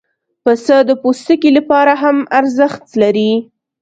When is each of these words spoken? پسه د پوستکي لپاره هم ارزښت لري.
پسه 0.43 0.77
د 0.89 0.91
پوستکي 1.01 1.49
لپاره 1.57 1.93
هم 2.01 2.17
ارزښت 2.39 2.83
لري. 3.01 3.31